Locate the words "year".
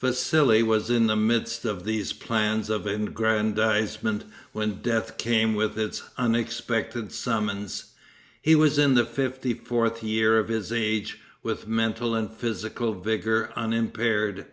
10.04-10.38